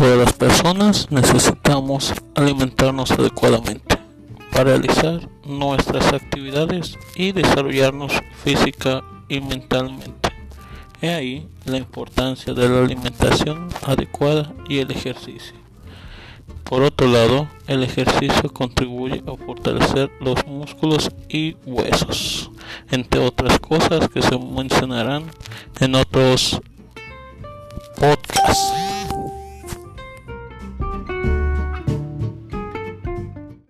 Todas 0.00 0.16
las 0.16 0.32
personas 0.32 1.08
necesitamos 1.10 2.14
alimentarnos 2.34 3.10
adecuadamente 3.10 3.98
para 4.50 4.70
realizar 4.70 5.28
nuestras 5.44 6.14
actividades 6.14 6.96
y 7.16 7.32
desarrollarnos 7.32 8.10
física 8.42 9.04
y 9.28 9.42
mentalmente. 9.42 10.30
He 11.02 11.10
ahí 11.10 11.48
la 11.66 11.76
importancia 11.76 12.54
de 12.54 12.66
la 12.66 12.80
alimentación 12.80 13.68
adecuada 13.82 14.54
y 14.70 14.78
el 14.78 14.90
ejercicio. 14.90 15.58
Por 16.64 16.82
otro 16.82 17.06
lado, 17.06 17.48
el 17.66 17.82
ejercicio 17.82 18.54
contribuye 18.54 19.22
a 19.26 19.36
fortalecer 19.36 20.10
los 20.18 20.46
músculos 20.46 21.10
y 21.28 21.56
huesos, 21.66 22.50
entre 22.90 23.20
otras 23.20 23.58
cosas 23.58 24.08
que 24.08 24.22
se 24.22 24.38
mencionarán 24.38 25.24
en 25.78 25.94
otros. 25.94 26.58